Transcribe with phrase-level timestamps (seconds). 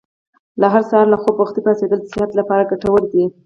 [0.73, 3.23] هر سهار له خوبه وختي پاڅېدل د صحت لپاره ګټور دي.